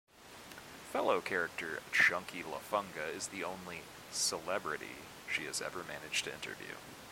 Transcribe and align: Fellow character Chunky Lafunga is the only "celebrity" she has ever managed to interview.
Fellow 0.91 1.21
character 1.21 1.83
Chunky 1.91 2.41
Lafunga 2.41 3.07
is 3.15 3.27
the 3.27 3.43
only 3.43 3.83
"celebrity" 4.11 4.95
she 5.31 5.45
has 5.45 5.61
ever 5.61 5.83
managed 5.83 6.23
to 6.25 6.33
interview. 6.33 6.73